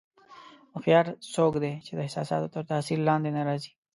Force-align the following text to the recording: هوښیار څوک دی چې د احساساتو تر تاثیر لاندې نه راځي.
هوښیار 0.73 1.07
څوک 1.33 1.53
دی 1.63 1.73
چې 1.85 1.91
د 1.95 1.99
احساساتو 2.05 2.51
تر 2.55 2.63
تاثیر 2.71 2.99
لاندې 3.07 3.29
نه 3.37 3.41
راځي. 3.49 3.71